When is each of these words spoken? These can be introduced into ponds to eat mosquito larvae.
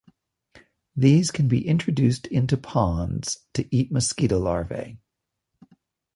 These 0.95 1.29
can 1.29 1.47
be 1.47 1.67
introduced 1.67 2.25
into 2.25 2.57
ponds 2.57 3.41
to 3.53 3.67
eat 3.69 3.91
mosquito 3.91 4.39
larvae. 4.39 4.97